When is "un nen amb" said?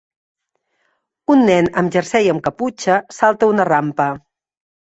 1.33-1.93